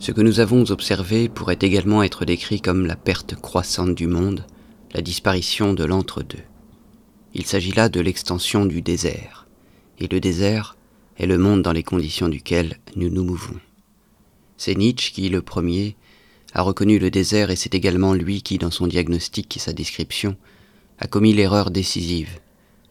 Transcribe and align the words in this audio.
Ce 0.00 0.12
que 0.12 0.20
nous 0.20 0.38
avons 0.38 0.70
observé 0.70 1.28
pourrait 1.28 1.58
également 1.60 2.02
être 2.02 2.24
décrit 2.24 2.60
comme 2.60 2.86
la 2.86 2.94
perte 2.94 3.34
croissante 3.34 3.94
du 3.94 4.06
monde, 4.06 4.46
la 4.94 5.02
disparition 5.02 5.74
de 5.74 5.84
l'entre-deux. 5.84 6.44
Il 7.34 7.44
s'agit 7.44 7.72
là 7.72 7.88
de 7.88 8.00
l'extension 8.00 8.64
du 8.64 8.80
désert, 8.80 9.48
et 9.98 10.06
le 10.06 10.20
désert 10.20 10.76
est 11.18 11.26
le 11.26 11.36
monde 11.36 11.62
dans 11.62 11.72
les 11.72 11.82
conditions 11.82 12.28
duquel 12.28 12.78
nous 12.94 13.10
nous 13.10 13.24
mouvons. 13.24 13.58
C'est 14.56 14.76
Nietzsche 14.76 15.12
qui, 15.12 15.28
le 15.28 15.42
premier, 15.42 15.96
a 16.54 16.62
reconnu 16.62 16.98
le 16.98 17.10
désert 17.10 17.50
et 17.50 17.56
c'est 17.56 17.74
également 17.74 18.14
lui 18.14 18.42
qui, 18.42 18.58
dans 18.58 18.70
son 18.70 18.86
diagnostic 18.86 19.56
et 19.56 19.60
sa 19.60 19.72
description, 19.72 20.36
a 20.98 21.08
commis 21.08 21.32
l'erreur 21.32 21.70
décisive. 21.70 22.40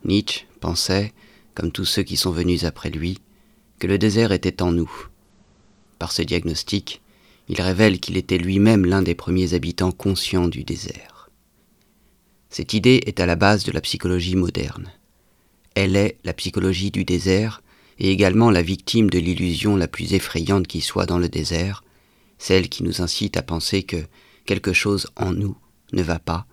Nietzsche 0.04 0.46
pensait, 0.60 1.14
comme 1.56 1.72
tous 1.72 1.86
ceux 1.86 2.04
qui 2.04 2.18
sont 2.18 2.32
venus 2.32 2.66
après 2.66 2.90
lui, 2.90 3.20
que 3.80 3.88
le 3.88 3.98
désert 3.98 4.32
était 4.34 4.62
en 4.62 4.72
nous. 4.72 4.92
Par 6.00 6.12
ce 6.12 6.22
diagnostic, 6.22 7.02
il 7.50 7.62
révèle 7.62 8.00
qu'il 8.00 8.18
était 8.18 8.38
lui-même 8.38 8.86
l'un 8.86 9.02
des 9.02 9.16
premiers 9.16 9.54
habitants 9.54 9.92
conscients 9.92 10.48
du 10.48 10.64
désert. 10.64 11.30
Cette 12.50 12.74
idée 12.74 13.02
est 13.06 13.20
à 13.20 13.26
la 13.26 13.36
base 13.36 13.64
de 13.64 13.72
la 13.72 13.82
psychologie 13.82 14.36
moderne. 14.36 14.92
Elle 15.76 15.96
est 15.96 16.18
la 16.24 16.34
psychologie 16.34 16.92
du 16.92 17.06
désert 17.06 17.62
et 18.00 18.12
également 18.12 18.52
la 18.52 18.62
victime 18.62 19.10
de 19.10 19.20
l'illusion 19.20 19.76
la 19.76 19.88
plus 19.88 20.14
effrayante 20.14 20.68
qui 20.68 20.82
soit 20.82 21.06
dans 21.06 21.20
le 21.20 21.30
désert, 21.30 21.84
celle 22.38 22.70
qui 22.70 22.84
nous 22.84 23.02
incite 23.02 23.38
à 23.38 23.42
penser 23.42 23.84
que 23.84 24.04
quelque 24.46 24.74
chose 24.74 25.08
en 25.16 25.34
nous 25.34 25.58
ne 25.94 26.04
va 26.04 26.20
pas, 26.20 26.46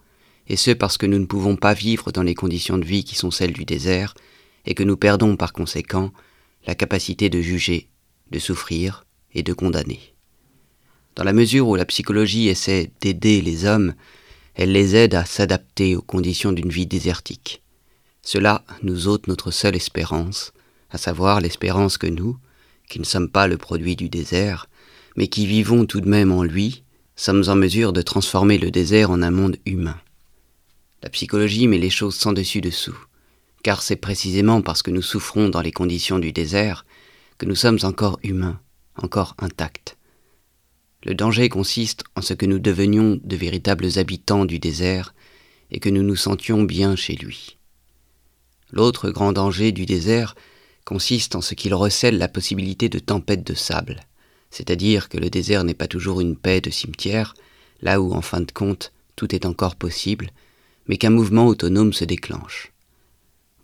et 0.48 0.56
ce 0.56 0.70
parce 0.70 0.98
que 0.98 1.06
nous 1.06 1.18
ne 1.18 1.26
pouvons 1.26 1.56
pas 1.56 1.74
vivre 1.74 2.12
dans 2.12 2.22
les 2.22 2.34
conditions 2.34 2.78
de 2.78 2.84
vie 2.84 3.04
qui 3.04 3.14
sont 3.14 3.30
celles 3.30 3.52
du 3.52 3.64
désert, 3.64 4.14
et 4.66 4.74
que 4.74 4.82
nous 4.82 4.96
perdons 4.96 5.36
par 5.36 5.52
conséquent 5.52 6.12
la 6.66 6.74
capacité 6.74 7.28
de 7.28 7.40
juger, 7.40 7.88
de 8.30 8.38
souffrir 8.38 9.04
et 9.34 9.42
de 9.42 9.52
condamner. 9.52 10.00
Dans 11.16 11.24
la 11.24 11.32
mesure 11.32 11.68
où 11.68 11.76
la 11.76 11.84
psychologie 11.84 12.48
essaie 12.48 12.90
d'aider 13.00 13.40
les 13.40 13.66
hommes, 13.66 13.94
elle 14.54 14.72
les 14.72 14.96
aide 14.96 15.14
à 15.14 15.24
s'adapter 15.24 15.96
aux 15.96 16.02
conditions 16.02 16.52
d'une 16.52 16.70
vie 16.70 16.86
désertique. 16.86 17.62
Cela 18.22 18.64
nous 18.82 19.06
ôte 19.06 19.26
notre 19.26 19.50
seule 19.50 19.76
espérance, 19.76 20.52
à 20.90 20.98
savoir 20.98 21.40
l'espérance 21.40 21.98
que 21.98 22.06
nous, 22.06 22.38
qui 22.88 22.98
ne 22.98 23.04
sommes 23.04 23.28
pas 23.28 23.46
le 23.46 23.58
produit 23.58 23.96
du 23.96 24.08
désert, 24.08 24.68
mais 25.16 25.28
qui 25.28 25.46
vivons 25.46 25.86
tout 25.86 26.00
de 26.00 26.08
même 26.08 26.32
en 26.32 26.42
lui, 26.42 26.82
sommes 27.16 27.44
en 27.48 27.54
mesure 27.54 27.92
de 27.92 28.02
transformer 28.02 28.58
le 28.58 28.70
désert 28.70 29.10
en 29.10 29.22
un 29.22 29.30
monde 29.30 29.56
humain. 29.66 29.98
La 31.02 31.10
psychologie 31.10 31.68
met 31.68 31.78
les 31.78 31.90
choses 31.90 32.16
sans 32.16 32.32
dessus 32.32 32.60
dessous, 32.60 32.96
car 33.62 33.82
c'est 33.82 33.96
précisément 33.96 34.62
parce 34.62 34.82
que 34.82 34.90
nous 34.90 35.02
souffrons 35.02 35.48
dans 35.48 35.60
les 35.60 35.72
conditions 35.72 36.18
du 36.18 36.32
désert 36.32 36.86
que 37.38 37.46
nous 37.46 37.54
sommes 37.54 37.78
encore 37.82 38.18
humains, 38.22 38.58
encore 38.96 39.34
intacts. 39.38 39.96
Le 41.04 41.14
danger 41.14 41.48
consiste 41.48 42.04
en 42.16 42.22
ce 42.22 42.34
que 42.34 42.46
nous 42.46 42.58
devenions 42.58 43.20
de 43.22 43.36
véritables 43.36 43.98
habitants 43.98 44.44
du 44.44 44.58
désert 44.58 45.14
et 45.70 45.80
que 45.80 45.90
nous 45.90 46.02
nous 46.02 46.16
sentions 46.16 46.62
bien 46.62 46.96
chez 46.96 47.14
lui. 47.14 47.58
L'autre 48.70 49.10
grand 49.10 49.32
danger 49.32 49.72
du 49.72 49.86
désert 49.86 50.34
consiste 50.84 51.34
en 51.34 51.40
ce 51.40 51.54
qu'il 51.54 51.74
recèle 51.74 52.18
la 52.18 52.28
possibilité 52.28 52.88
de 52.88 52.98
tempêtes 52.98 53.46
de 53.46 53.54
sable 53.54 54.00
c'est-à-dire 54.54 55.08
que 55.08 55.18
le 55.18 55.30
désert 55.30 55.64
n'est 55.64 55.74
pas 55.74 55.88
toujours 55.88 56.20
une 56.20 56.36
paix 56.36 56.60
de 56.60 56.70
cimetière, 56.70 57.34
là 57.82 58.00
où 58.00 58.12
en 58.12 58.22
fin 58.22 58.40
de 58.40 58.52
compte 58.52 58.92
tout 59.16 59.34
est 59.34 59.46
encore 59.46 59.74
possible, 59.74 60.30
mais 60.86 60.96
qu'un 60.96 61.10
mouvement 61.10 61.48
autonome 61.48 61.92
se 61.92 62.04
déclenche. 62.04 62.72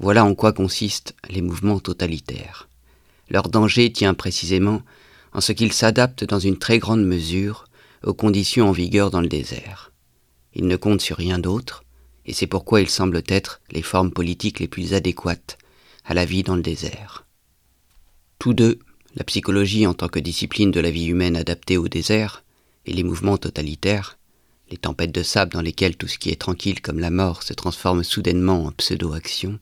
Voilà 0.01 0.25
en 0.25 0.34
quoi 0.34 0.53
consistent 0.53 1.14
les 1.28 1.42
mouvements 1.42 1.78
totalitaires. 1.78 2.69
Leur 3.28 3.48
danger 3.51 3.92
tient 3.92 4.14
précisément 4.14 4.83
en 5.33 5.41
ce 5.41 5.53
qu'ils 5.53 5.73
s'adaptent 5.73 6.25
dans 6.25 6.39
une 6.39 6.59
très 6.59 6.78
grande 6.78 7.05
mesure 7.05 7.67
aux 8.05 8.14
conditions 8.14 8.69
en 8.69 8.73
vigueur 8.73 9.11
dans 9.11 9.20
le 9.20 9.28
désert. 9.28 9.92
Ils 10.55 10.67
ne 10.67 10.77
comptent 10.77 11.01
sur 11.01 11.17
rien 11.17 11.39
d'autre, 11.39 11.85
et 12.27 12.33
c'est 12.33 12.46
pourquoi 12.46 12.80
ils 12.80 12.91
semblent 12.91 13.23
être 13.29 13.61
les 13.70 13.83
formes 13.83 14.11
politiques 14.11 14.61
les 14.61 14.68
plus 14.68 14.95
adéquates 14.95 15.58
à 16.05 16.14
la 16.14 16.24
vie 16.24 16.42
dans 16.42 16.57
le 16.57 16.63
désert. 16.63 17.27
Tous 18.39 18.55
deux 18.55 18.79
la 19.17 19.24
psychologie 19.24 19.86
en 19.86 19.95
tant 19.95 20.08
que 20.08 20.20
discipline 20.20 20.70
de 20.70 20.80
la 20.80 20.91
vie 20.91 21.07
humaine 21.07 21.36
adaptée 21.36 21.77
au 21.77 21.89
désert, 21.89 22.45
et 22.86 22.92
les 22.92 23.02
mouvements 23.02 23.39
totalitaires, 23.39 24.18
les 24.70 24.77
tempêtes 24.77 25.12
de 25.12 25.23
sable 25.23 25.52
dans 25.52 25.62
lesquelles 25.62 25.97
tout 25.97 26.07
ce 26.07 26.18
qui 26.18 26.30
est 26.30 26.41
tranquille 26.41 26.80
comme 26.80 27.01
la 27.01 27.11
mort 27.11 27.42
se 27.42 27.52
transforme 27.52 28.05
soudainement 28.05 28.67
en 28.67 28.73
pseudo-action, 28.73 29.58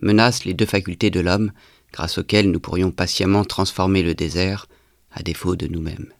menacent 0.00 0.44
les 0.44 0.54
deux 0.54 0.66
facultés 0.66 1.10
de 1.10 1.20
l'homme 1.20 1.52
grâce 1.92 2.18
auxquelles 2.18 2.50
nous 2.50 2.60
pourrions 2.60 2.92
patiemment 2.92 3.44
transformer 3.44 4.02
le 4.02 4.14
désert 4.14 4.66
à 5.12 5.22
défaut 5.22 5.56
de 5.56 5.66
nous-mêmes, 5.66 6.12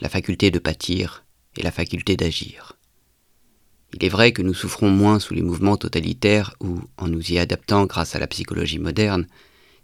la 0.00 0.08
faculté 0.08 0.50
de 0.50 0.58
pâtir 0.58 1.24
et 1.56 1.62
la 1.62 1.72
faculté 1.72 2.16
d'agir. 2.16 2.76
Il 3.94 4.04
est 4.04 4.10
vrai 4.10 4.32
que 4.32 4.42
nous 4.42 4.54
souffrons 4.54 4.90
moins 4.90 5.20
sous 5.20 5.34
les 5.34 5.42
mouvements 5.42 5.76
totalitaires 5.76 6.54
ou 6.60 6.80
en 6.96 7.08
nous 7.08 7.32
y 7.32 7.38
adaptant 7.38 7.86
grâce 7.86 8.14
à 8.14 8.18
la 8.18 8.26
psychologie 8.26 8.78
moderne, 8.78 9.26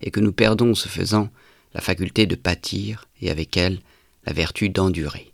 et 0.01 0.11
que 0.11 0.21
nous 0.21 0.33
perdons 0.33 0.75
ce 0.75 0.89
faisant 0.89 1.31
la 1.75 1.81
faculté 1.81 2.27
de 2.27 2.35
pâtir 2.35 3.09
et 3.21 3.31
avec 3.31 3.57
elle 3.57 3.81
la 4.27 4.33
vertu 4.33 4.69
d'endurer. 4.69 5.33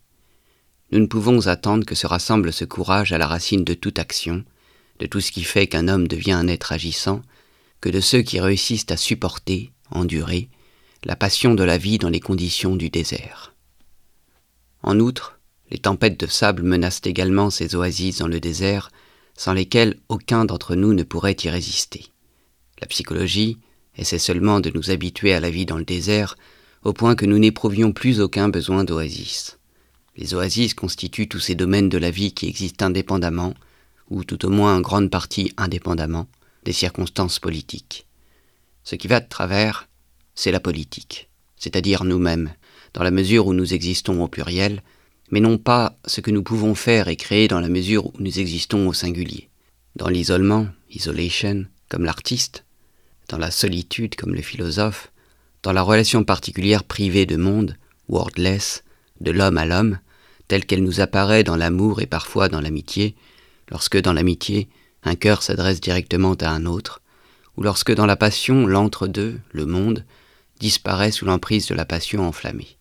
Nous 0.92 1.00
ne 1.00 1.06
pouvons 1.06 1.47
attendre 1.48 1.84
que 1.84 1.94
se 1.94 2.06
rassemble 2.06 2.53
ce 2.53 2.65
courage 2.65 3.12
à 3.12 3.19
la 3.19 3.26
racine 3.26 3.65
de 3.65 3.75
toute 3.75 3.98
action, 3.98 4.44
de 5.00 5.06
tout 5.06 5.20
ce 5.20 5.32
qui 5.32 5.42
fait 5.42 5.66
qu'un 5.66 5.88
homme 5.88 6.09
devient 6.09 6.32
un 6.32 6.48
être 6.48 6.72
agissant, 6.72 7.22
que 7.80 7.88
de 7.88 8.00
ceux 8.00 8.22
qui 8.22 8.41
réussissent 8.41 8.91
à 8.91 8.97
supporter, 8.97 9.72
endurer, 9.91 10.48
la 11.04 11.16
passion 11.16 11.54
de 11.54 11.62
la 11.62 11.78
vie 11.78 11.98
dans 11.98 12.09
les 12.09 12.20
conditions 12.20 12.76
du 12.76 12.91
désert. 12.91 13.54
En 14.82 14.98
outre, 15.00 15.38
les 15.70 15.78
tempêtes 15.78 16.19
de 16.19 16.26
sable 16.26 16.62
menacent 16.62 17.03
également 17.04 17.50
ces 17.50 17.75
oasis 17.75 18.19
dans 18.19 18.28
le 18.28 18.41
désert, 18.41 18.91
sans 19.36 19.53
lesquelles 19.53 19.98
aucun 20.09 20.44
d'entre 20.44 20.75
nous 20.75 20.94
ne 20.94 21.03
pourrait 21.03 21.36
y 21.44 21.48
résister. 21.48 22.06
La 22.81 22.86
psychologie, 22.86 23.59
essaie 23.97 24.19
seulement 24.19 24.60
de 24.60 24.70
nous 24.70 24.91
habituer 24.91 25.34
à 25.34 25.41
la 25.41 25.50
vie 25.50 25.66
dans 25.66 25.78
le 25.78 25.84
désert, 25.84 26.36
au 26.84 26.92
point 26.92 27.16
que 27.16 27.26
nous 27.26 27.38
n'éprouvions 27.38 27.92
plus 27.92 28.20
aucun 28.20 28.48
besoin 28.48 28.84
d'oasis. 28.84 29.59
Les 30.16 30.34
oasis 30.34 30.75
constituent 30.75 31.28
tous 31.28 31.41
ces 31.41 31.54
domaines 31.54 31.88
de 31.88 31.98
la 31.98 32.10
vie 32.10 32.32
qui 32.32 32.47
existent 32.48 32.86
indépendamment, 32.86 33.54
ou 34.10 34.25
tout 34.25 34.47
au 34.47 34.50
moins 34.50 34.76
en 34.76 34.80
grande 34.80 35.10
partie 35.10 35.53
indépendamment, 35.56 36.28
des 36.65 36.72
circonstances 36.72 37.38
politiques. 37.38 38.06
Ce 38.84 38.94
qui 38.94 39.09
va 39.09 39.20
de 39.20 39.28
travers, 39.28 39.88
c'est 40.38 40.53
la 40.53 40.60
politique, 40.60 41.28
c'est-à-dire 41.56 42.04
nous-mêmes, 42.04 42.54
dans 42.94 43.03
la 43.03 43.10
mesure 43.10 43.49
où 43.49 43.54
nous 43.54 43.75
existons 43.75 44.22
au 44.22 44.28
pluriel, 44.28 44.84
mais 45.32 45.41
non 45.41 45.59
pas 45.59 45.99
ce 46.04 46.21
que 46.21 46.31
nous 46.31 46.44
pouvons 46.44 46.76
faire 46.76 47.09
et 47.09 47.16
créer 47.16 47.49
dans 47.49 47.59
la 47.59 47.69
mesure 47.69 48.06
où 48.06 48.12
nous 48.21 48.38
existons 48.38 48.87
au 48.87 48.93
singulier. 48.93 49.48
Dans 49.97 50.06
l'isolement, 50.06 50.69
isolation, 50.91 51.66
comme 51.88 52.04
l'artiste, 52.04 52.65
dans 53.28 53.37
la 53.37 53.50
solitude 53.50 54.15
comme 54.15 54.32
le 54.32 54.41
philosophe, 54.41 55.10
dans 55.65 55.72
la 55.72 55.82
relation 55.82 56.22
particulière 56.22 56.84
privée 56.84 57.27
de 57.27 57.37
monde, 57.37 57.77
wordless, 58.09 58.84
de 59.21 59.32
l'homme 59.32 59.59
à 59.59 59.66
l'homme, 59.66 59.98
telle 60.47 60.66
qu'elle 60.66 60.84
nous 60.84 61.00
apparaît 61.00 61.43
dans 61.43 61.56
l'amour 61.56 62.00
et 62.00 62.06
parfois 62.06 62.48
dans 62.48 62.60
l'amitié, 62.60 63.16
lorsque 63.72 64.00
dans 64.00 64.12
l'amitié, 64.12 64.69
un 65.03 65.16
cœur 65.16 65.43
s'adresse 65.43 65.81
directement 65.81 66.34
à 66.34 66.50
un 66.50 66.65
autre, 66.65 67.03
ou 67.56 67.65
lorsque 67.65 67.93
dans 67.93 68.06
la 68.06 68.15
passion, 68.15 68.69
l'entre-deux, 68.69 69.41
le 69.50 69.66
monde, 69.66 70.04
disparaît 70.59 71.13
sous 71.13 71.25
l'emprise 71.25 71.67
de 71.67 71.75
la 71.75 71.85
passion 71.85 72.27
enflammée. 72.27 72.77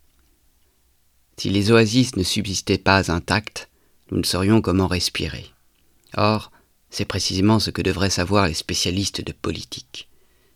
Si 1.38 1.50
les 1.50 1.72
oasis 1.72 2.16
ne 2.16 2.24
subsistaient 2.24 2.78
pas 2.78 3.12
intactes, 3.12 3.70
nous 4.12 4.18
ne 4.18 4.26
saurions 4.26 4.62
comment 4.62 4.88
respirer. 4.88 5.46
Or, 6.16 6.52
c'est 6.90 7.06
précisément 7.06 7.60
ce 7.60 7.70
que 7.70 7.82
devraient 7.82 8.10
savoir 8.10 8.48
les 8.48 8.54
spécialistes 8.54 9.22
de 9.22 9.34
politique 9.34 10.08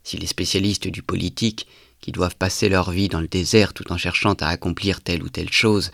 si 0.04 0.18
les 0.18 0.28
spécialistes 0.28 0.88
du 0.88 1.02
politique, 1.04 1.68
qui 2.00 2.12
doivent 2.12 2.36
passer 2.36 2.68
leur 2.68 2.92
vie 2.92 3.10
dans 3.10 3.22
le 3.22 3.28
désert 3.28 3.74
tout 3.74 3.92
en 3.92 3.98
cherchant 3.98 4.34
à 4.34 4.48
accomplir 4.48 5.02
telle 5.02 5.22
ou 5.22 5.30
telle 5.30 5.52
chose, 5.52 5.92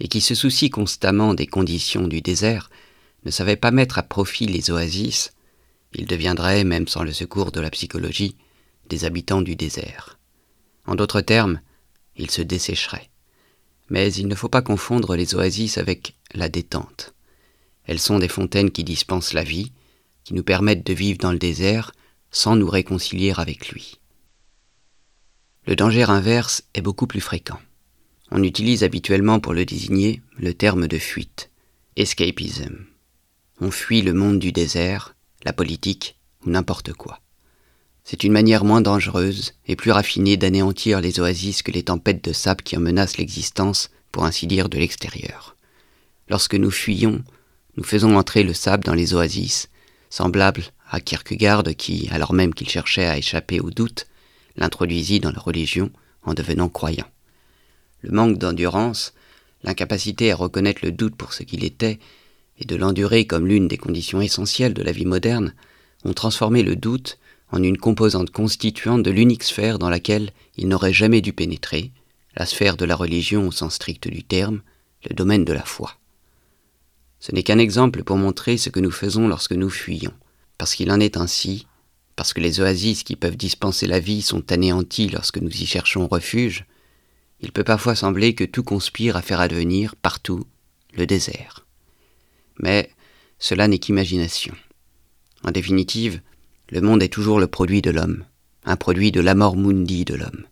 et 0.00 0.08
qui 0.08 0.20
se 0.20 0.34
soucient 0.34 0.70
constamment 0.70 1.34
des 1.34 1.46
conditions 1.46 2.08
du 2.08 2.20
désert, 2.20 2.70
ne 3.24 3.30
savaient 3.30 3.56
pas 3.56 3.70
mettre 3.70 3.98
à 3.98 4.02
profit 4.02 4.46
les 4.46 4.70
oasis, 4.70 5.32
ils 5.94 6.06
deviendraient, 6.06 6.64
même 6.64 6.88
sans 6.88 7.04
le 7.04 7.12
secours 7.12 7.52
de 7.52 7.60
la 7.60 7.70
psychologie, 7.70 8.34
des 8.88 9.04
habitants 9.04 9.42
du 9.42 9.54
désert. 9.54 10.18
En 10.86 10.94
d'autres 10.94 11.20
termes, 11.20 11.60
ils 12.16 12.30
se 12.30 12.42
dessécheraient. 12.42 13.10
Mais 13.90 14.12
il 14.12 14.28
ne 14.28 14.34
faut 14.34 14.48
pas 14.48 14.62
confondre 14.62 15.16
les 15.16 15.34
oasis 15.34 15.78
avec 15.78 16.14
la 16.32 16.48
détente. 16.48 17.14
Elles 17.84 17.98
sont 17.98 18.18
des 18.18 18.28
fontaines 18.28 18.70
qui 18.70 18.84
dispensent 18.84 19.34
la 19.34 19.44
vie, 19.44 19.72
qui 20.24 20.34
nous 20.34 20.42
permettent 20.42 20.86
de 20.86 20.94
vivre 20.94 21.18
dans 21.18 21.32
le 21.32 21.38
désert, 21.38 21.92
sans 22.30 22.56
nous 22.56 22.68
réconcilier 22.68 23.32
avec 23.36 23.68
lui. 23.68 23.98
Le 25.66 25.76
danger 25.76 26.04
inverse 26.10 26.64
est 26.74 26.82
beaucoup 26.82 27.06
plus 27.06 27.20
fréquent. 27.20 27.60
On 28.30 28.42
utilise 28.42 28.84
habituellement 28.84 29.40
pour 29.40 29.54
le 29.54 29.64
désigner 29.64 30.20
le 30.38 30.52
terme 30.54 30.88
de 30.88 30.98
fuite, 30.98 31.50
escapism. 31.96 32.86
On 33.60 33.70
fuit 33.70 34.02
le 34.02 34.12
monde 34.12 34.38
du 34.38 34.50
désert, 34.50 35.14
la 35.44 35.52
politique 35.52 36.18
ou 36.44 36.50
n'importe 36.50 36.92
quoi. 36.92 37.20
C'est 38.04 38.22
une 38.22 38.32
manière 38.32 38.64
moins 38.64 38.82
dangereuse 38.82 39.54
et 39.66 39.76
plus 39.76 39.90
raffinée 39.90 40.36
d'anéantir 40.36 41.00
les 41.00 41.20
oasis 41.20 41.62
que 41.62 41.72
les 41.72 41.84
tempêtes 41.84 42.22
de 42.22 42.34
sable 42.34 42.62
qui 42.62 42.76
en 42.76 42.80
menacent 42.80 43.16
l'existence 43.16 43.90
pour 44.12 44.24
ainsi 44.24 44.46
dire, 44.46 44.68
de 44.68 44.78
l'extérieur. 44.78 45.56
Lorsque 46.28 46.54
nous 46.54 46.70
fuyons, 46.70 47.24
nous 47.76 47.82
faisons 47.82 48.16
entrer 48.16 48.44
le 48.44 48.52
sable 48.52 48.84
dans 48.84 48.94
les 48.94 49.14
oasis, 49.14 49.70
semblable 50.10 50.62
à 50.88 51.00
Kierkegaard 51.00 51.64
qui, 51.76 52.08
alors 52.12 52.34
même 52.34 52.54
qu'il 52.54 52.68
cherchait 52.68 53.06
à 53.06 53.18
échapper 53.18 53.58
au 53.58 53.70
doute, 53.70 54.06
l'introduisit 54.56 55.18
dans 55.18 55.32
la 55.32 55.40
religion 55.40 55.90
en 56.22 56.34
devenant 56.34 56.68
croyant. 56.68 57.08
Le 58.02 58.10
manque 58.10 58.38
d'endurance, 58.38 59.14
l'incapacité 59.64 60.30
à 60.30 60.36
reconnaître 60.36 60.84
le 60.84 60.92
doute 60.92 61.16
pour 61.16 61.32
ce 61.32 61.42
qu'il 61.42 61.64
était, 61.64 61.98
et 62.58 62.66
de 62.66 62.76
l'endurer 62.76 63.26
comme 63.26 63.48
l'une 63.48 63.66
des 63.66 63.78
conditions 63.78 64.20
essentielles 64.20 64.74
de 64.74 64.82
la 64.82 64.92
vie 64.92 65.06
moderne, 65.06 65.54
ont 66.04 66.12
transformé 66.12 66.62
le 66.62 66.76
doute 66.76 67.18
en 67.50 67.62
une 67.62 67.78
composante 67.78 68.30
constituante 68.30 69.02
de 69.02 69.10
l'unique 69.10 69.44
sphère 69.44 69.78
dans 69.78 69.90
laquelle 69.90 70.30
il 70.56 70.68
n'aurait 70.68 70.92
jamais 70.92 71.20
dû 71.20 71.32
pénétrer, 71.32 71.92
la 72.36 72.46
sphère 72.46 72.76
de 72.76 72.84
la 72.84 72.96
religion 72.96 73.46
au 73.46 73.52
sens 73.52 73.74
strict 73.74 74.08
du 74.08 74.24
terme, 74.24 74.62
le 75.08 75.14
domaine 75.14 75.44
de 75.44 75.52
la 75.52 75.64
foi. 75.64 75.96
Ce 77.20 77.32
n'est 77.32 77.42
qu'un 77.42 77.58
exemple 77.58 78.02
pour 78.02 78.16
montrer 78.16 78.58
ce 78.58 78.70
que 78.70 78.80
nous 78.80 78.90
faisons 78.90 79.28
lorsque 79.28 79.52
nous 79.52 79.70
fuyons, 79.70 80.12
parce 80.58 80.74
qu'il 80.74 80.90
en 80.90 81.00
est 81.00 81.16
ainsi, 81.16 81.66
parce 82.16 82.32
que 82.32 82.40
les 82.40 82.60
oasis 82.60 83.02
qui 83.02 83.16
peuvent 83.16 83.36
dispenser 83.36 83.86
la 83.86 84.00
vie 84.00 84.22
sont 84.22 84.52
anéanties 84.52 85.08
lorsque 85.08 85.38
nous 85.38 85.50
y 85.50 85.66
cherchons 85.66 86.06
refuge, 86.06 86.64
il 87.40 87.52
peut 87.52 87.64
parfois 87.64 87.94
sembler 87.94 88.34
que 88.34 88.44
tout 88.44 88.62
conspire 88.62 89.16
à 89.16 89.22
faire 89.22 89.40
advenir, 89.40 89.96
partout, 89.96 90.44
le 90.94 91.06
désert. 91.06 91.66
Mais 92.58 92.90
cela 93.38 93.68
n'est 93.68 93.78
qu'imagination. 93.78 94.54
En 95.42 95.50
définitive, 95.50 96.20
le 96.70 96.80
monde 96.80 97.02
est 97.02 97.12
toujours 97.12 97.40
le 97.40 97.46
produit 97.46 97.82
de 97.82 97.90
l'homme, 97.90 98.24
un 98.64 98.76
produit 98.76 99.12
de 99.12 99.20
l'amor 99.20 99.56
mundi 99.56 100.04
de 100.04 100.14
l'homme, 100.14 100.46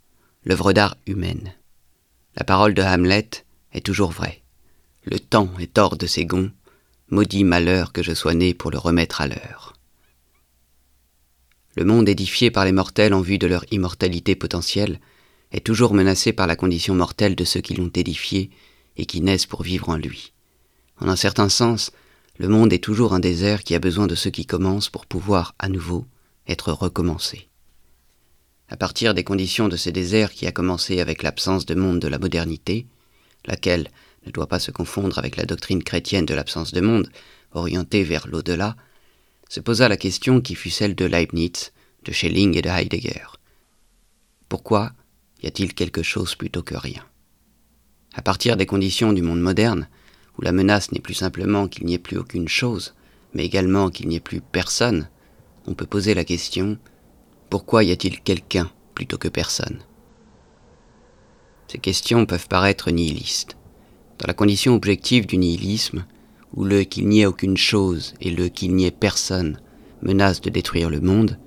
l'œuvre 0.44 0.72
d'art 0.72 0.96
humaine. 1.06 1.54
La 2.36 2.44
parole 2.44 2.74
de 2.74 2.82
Hamlet 2.82 3.30
est 3.72 3.84
toujours 3.84 4.10
vraie. 4.10 4.42
Le 5.04 5.18
temps 5.18 5.50
est 5.58 5.78
hors 5.78 5.96
de 5.96 6.06
ses 6.06 6.26
gonds, 6.26 6.50
maudit 7.08 7.44
malheur 7.44 7.92
que 7.92 8.02
je 8.02 8.14
sois 8.14 8.34
né 8.34 8.54
pour 8.54 8.70
le 8.70 8.78
remettre 8.78 9.20
à 9.20 9.26
l'heure. 9.26 9.74
Le 11.76 11.84
monde 11.84 12.08
édifié 12.08 12.50
par 12.50 12.64
les 12.64 12.72
mortels 12.72 13.14
en 13.14 13.22
vue 13.22 13.38
de 13.38 13.46
leur 13.46 13.64
immortalité 13.70 14.34
potentielle 14.34 15.00
est 15.52 15.64
toujours 15.64 15.94
menacé 15.94 16.32
par 16.32 16.46
la 16.46 16.56
condition 16.56 16.94
mortelle 16.94 17.34
de 17.34 17.44
ceux 17.44 17.60
qui 17.60 17.74
l'ont 17.74 17.90
édifié 17.94 18.50
et 18.96 19.06
qui 19.06 19.22
naissent 19.22 19.46
pour 19.46 19.62
vivre 19.62 19.88
en 19.88 19.96
lui. 19.96 20.32
En 21.00 21.08
un 21.08 21.16
certain 21.16 21.48
sens, 21.48 21.90
le 22.38 22.48
monde 22.48 22.72
est 22.72 22.82
toujours 22.82 23.14
un 23.14 23.20
désert 23.20 23.62
qui 23.62 23.74
a 23.74 23.78
besoin 23.78 24.06
de 24.06 24.14
ceux 24.14 24.30
qui 24.30 24.46
commencent 24.46 24.88
pour 24.88 25.06
pouvoir, 25.06 25.54
à 25.58 25.68
nouveau, 25.68 26.06
être 26.48 26.72
recommencé. 26.72 27.48
À 28.68 28.76
partir 28.76 29.14
des 29.14 29.24
conditions 29.24 29.68
de 29.68 29.76
ce 29.76 29.90
désert 29.90 30.32
qui 30.32 30.46
a 30.46 30.52
commencé 30.52 31.00
avec 31.00 31.22
l'absence 31.22 31.66
de 31.66 31.74
monde 31.74 31.98
de 31.98 32.08
la 32.08 32.18
modernité, 32.18 32.86
laquelle 33.44 33.88
ne 34.26 34.30
doit 34.30 34.46
pas 34.46 34.60
se 34.60 34.70
confondre 34.70 35.18
avec 35.18 35.36
la 35.36 35.44
doctrine 35.44 35.82
chrétienne 35.82 36.26
de 36.26 36.34
l'absence 36.34 36.72
de 36.72 36.80
monde, 36.80 37.10
orientée 37.52 38.02
vers 38.02 38.26
l'au-delà, 38.26 38.76
se 39.48 39.60
posa 39.60 39.88
la 39.88 39.98
question 39.98 40.40
qui 40.40 40.54
fut 40.54 40.70
celle 40.70 40.94
de 40.94 41.04
Leibniz, 41.04 41.72
de 42.04 42.12
Schelling 42.12 42.56
et 42.56 42.62
de 42.62 42.70
Heidegger. 42.70 43.26
Pourquoi 44.48 44.92
y 45.42 45.46
a-t-il 45.46 45.74
quelque 45.74 46.02
chose 46.02 46.34
plutôt 46.34 46.62
que 46.62 46.74
rien? 46.74 47.04
À 48.14 48.22
partir 48.22 48.56
des 48.56 48.66
conditions 48.66 49.12
du 49.12 49.22
monde 49.22 49.40
moderne, 49.40 49.88
où 50.38 50.42
la 50.42 50.52
menace 50.52 50.92
n'est 50.92 51.00
plus 51.00 51.14
simplement 51.14 51.68
qu'il 51.68 51.86
n'y 51.86 51.94
ait 51.94 51.98
plus 51.98 52.18
aucune 52.18 52.48
chose, 52.48 52.94
mais 53.34 53.44
également 53.44 53.90
qu'il 53.90 54.08
n'y 54.08 54.16
ait 54.16 54.20
plus 54.20 54.40
personne, 54.40 55.08
on 55.66 55.74
peut 55.74 55.86
poser 55.86 56.14
la 56.14 56.24
question 56.24 56.78
pourquoi 57.52 57.84
y 57.84 57.92
a-t-il 57.92 58.18
quelqu'un 58.20 58.70
plutôt 58.94 59.18
que 59.18 59.28
personne? 59.28 59.80
Ces 61.68 61.76
questions 61.76 62.24
peuvent 62.24 62.48
paraître 62.48 62.90
nihilistes. 62.90 63.58
Dans 64.18 64.26
la 64.26 64.32
condition 64.32 64.74
objective 64.74 65.26
du 65.26 65.36
nihilisme, 65.36 66.06
où 66.54 66.64
le 66.64 66.84
qu'il 66.84 67.08
n'y 67.08 67.20
ait 67.20 67.26
aucune 67.26 67.58
chose 67.58 68.14
et 68.22 68.30
le 68.30 68.48
qu'il 68.48 68.74
n'y 68.74 68.86
ait 68.86 68.90
personne 68.90 69.60
menacent 70.00 70.40
de 70.40 70.48
détruire 70.48 70.88
le 70.88 71.00
monde, 71.00 71.38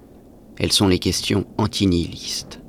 elles 0.58 0.72
sont 0.72 0.88
les 0.88 1.00
questions 1.00 1.48
anti-nihilistes. 1.58 2.62